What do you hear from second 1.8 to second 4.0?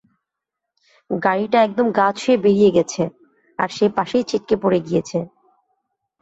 গা ছুয়ে বেড়িয়ে গেছে, আর সে